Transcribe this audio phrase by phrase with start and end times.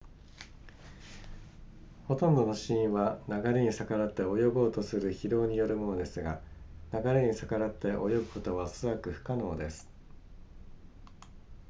[2.07, 6.41] ほとんどの死因は流れに逆らって泳ごうとする疲労によるものですが
[6.91, 9.87] 流れに逆らって泳ぐことはおそらく不可能です